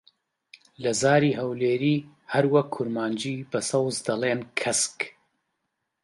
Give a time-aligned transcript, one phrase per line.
[0.83, 1.95] لە زاری هەولێری،
[2.33, 4.97] هەروەک کورمانجی، بە سەوز دەڵێن کەسک.